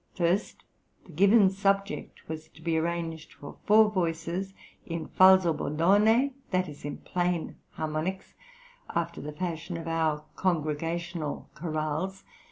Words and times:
First, 0.15 0.63
the 1.05 1.11
given 1.11 1.51
subject 1.51 2.27
was 2.27 2.47
to 2.47 2.63
be 2.63 2.75
arranged 2.75 3.33
for 3.33 3.57
four 3.65 3.91
voices 3.91 4.51
in 4.83 5.07
falsobordone, 5.09 6.31
i.e., 6.51 6.77
in 6.87 6.97
plain 6.97 7.57
harmonics, 7.73 8.33
after 8.95 9.21
the 9.21 9.31
fashion 9.31 9.77
of 9.77 9.87
our 9.87 10.25
congregational 10.35 11.51
chorales. 11.53 12.23